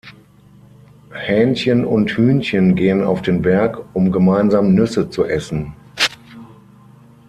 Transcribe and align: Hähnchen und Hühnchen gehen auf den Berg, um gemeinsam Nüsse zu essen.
Hähnchen 1.13 1.85
und 1.85 2.09
Hühnchen 2.09 2.73
gehen 2.73 3.03
auf 3.03 3.21
den 3.21 3.43
Berg, 3.43 3.85
um 3.93 4.11
gemeinsam 4.11 4.73
Nüsse 4.73 5.11
zu 5.11 5.25
essen. 5.25 5.73